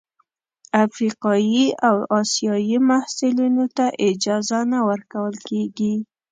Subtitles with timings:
[0.85, 5.93] افریقايي او اسیايي محصلینو ته اجازه نه ورکول کیږي.